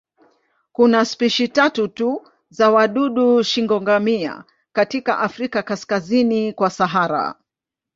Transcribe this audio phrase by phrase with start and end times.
[0.71, 4.43] Kuna spishi tatu tu za wadudu shingo-ngamia
[4.73, 7.35] katika Afrika kaskazini kwa Sahara.